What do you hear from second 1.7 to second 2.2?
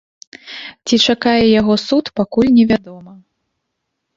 суд,